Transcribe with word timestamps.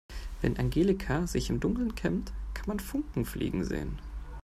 Wenn 0.41 0.57
Angelika 0.57 1.27
sich 1.27 1.51
im 1.51 1.59
Dunkeln 1.59 1.93
kämmt, 1.93 2.33
kann 2.55 2.65
man 2.67 2.79
Funken 2.79 3.23
fliegen 3.23 3.63
sehen. 3.63 3.99